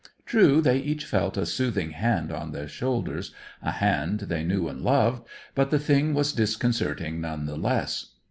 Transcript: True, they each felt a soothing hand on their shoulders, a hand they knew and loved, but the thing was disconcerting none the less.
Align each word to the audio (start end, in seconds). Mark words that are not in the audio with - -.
True, 0.25 0.61
they 0.61 0.79
each 0.79 1.05
felt 1.05 1.37
a 1.37 1.45
soothing 1.45 1.91
hand 1.91 2.31
on 2.31 2.53
their 2.53 2.67
shoulders, 2.67 3.35
a 3.61 3.69
hand 3.69 4.21
they 4.21 4.43
knew 4.43 4.67
and 4.67 4.81
loved, 4.81 5.27
but 5.53 5.69
the 5.69 5.77
thing 5.77 6.15
was 6.15 6.33
disconcerting 6.33 7.21
none 7.21 7.45
the 7.45 7.55
less. 7.55 8.07